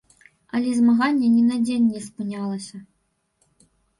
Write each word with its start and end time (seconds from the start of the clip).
Але 0.59 0.69
змаганне 0.79 1.27
ні 1.33 1.43
на 1.49 1.57
дзень 1.67 1.91
не 1.97 2.01
спынялася. 2.07 2.77